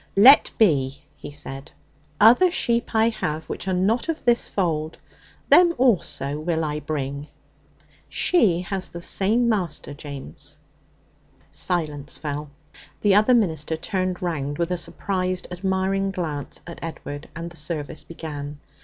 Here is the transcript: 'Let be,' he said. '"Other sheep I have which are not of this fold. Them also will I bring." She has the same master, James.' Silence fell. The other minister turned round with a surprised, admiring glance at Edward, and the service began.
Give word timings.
'Let 0.15 0.49
be,' 0.57 1.03
he 1.15 1.29
said. 1.29 1.71
'"Other 2.19 2.49
sheep 2.49 2.95
I 2.95 3.09
have 3.09 3.45
which 3.47 3.67
are 3.67 3.73
not 3.73 4.09
of 4.09 4.25
this 4.25 4.47
fold. 4.47 4.97
Them 5.49 5.75
also 5.77 6.39
will 6.39 6.63
I 6.65 6.79
bring." 6.79 7.27
She 8.09 8.61
has 8.61 8.89
the 8.89 8.99
same 8.99 9.47
master, 9.47 9.93
James.' 9.93 10.57
Silence 11.51 12.17
fell. 12.17 12.49
The 13.01 13.13
other 13.13 13.35
minister 13.35 13.77
turned 13.77 14.23
round 14.23 14.57
with 14.57 14.71
a 14.71 14.75
surprised, 14.77 15.45
admiring 15.51 16.09
glance 16.09 16.61
at 16.65 16.79
Edward, 16.81 17.29
and 17.35 17.51
the 17.51 17.55
service 17.57 18.03
began. 18.03 18.57